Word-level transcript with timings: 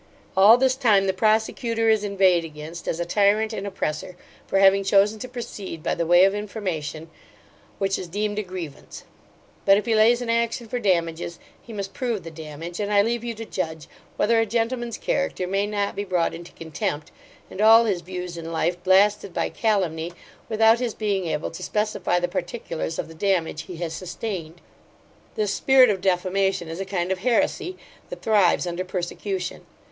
All 0.35 0.57
this 0.57 0.73
time 0.75 1.05
the 1.05 1.13
prosecutor 1.13 1.87
is 1.87 2.03
inveighed 2.03 2.43
against 2.43 2.87
as 2.87 2.99
a 2.99 3.05
tyrant 3.05 3.53
and 3.53 3.67
oppressor, 3.67 4.17
for 4.47 4.57
having 4.57 4.83
chosen 4.83 5.19
to 5.19 5.27
proceed 5.29 5.83
by 5.83 5.93
the 5.93 6.07
way 6.07 6.23
of 6.25 6.33
information, 6.33 7.07
which 7.77 7.99
is 7.99 8.07
deemed 8.07 8.39
a 8.39 8.41
grievance; 8.41 9.03
but 9.63 9.77
if 9.77 9.85
he 9.85 9.93
lays 9.93 10.19
an 10.19 10.29
action 10.31 10.67
for 10.67 10.79
damages, 10.79 11.37
he 11.61 11.71
must 11.71 11.93
prove 11.93 12.23
the 12.23 12.31
damage, 12.31 12.79
and 12.79 12.91
I 12.91 13.03
leave 13.03 13.23
you 13.23 13.35
to 13.35 13.45
judge, 13.45 13.87
whether 14.17 14.39
a 14.39 14.45
gentleman's 14.47 14.97
character 14.97 15.45
may 15.45 15.67
not 15.67 15.95
be 15.95 16.03
brought 16.03 16.33
into 16.33 16.51
contempt, 16.53 17.11
and 17.51 17.61
all 17.61 17.85
his 17.85 18.01
views 18.01 18.37
in 18.39 18.51
life 18.51 18.81
blasted 18.83 19.35
by 19.35 19.49
calumny, 19.49 20.13
without 20.49 20.79
his 20.79 20.95
being 20.95 21.27
able 21.27 21.51
to 21.51 21.61
specify 21.61 22.17
the 22.19 22.27
particulars 22.27 22.97
of 22.97 23.07
the 23.07 23.13
damage 23.13 23.65
he 23.65 23.75
has 23.77 23.93
sustained. 23.93 24.61
'This 25.35 25.53
spirit 25.53 25.91
of 25.91 26.01
defamation 26.01 26.67
is 26.69 26.79
a 26.79 26.85
kind 26.85 27.11
of 27.11 27.19
heresy, 27.19 27.77
that 28.09 28.23
thrives 28.23 28.65
under 28.65 28.83
persecution. 28.83 29.63